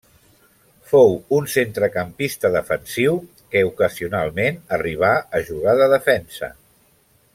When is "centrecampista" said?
1.55-2.51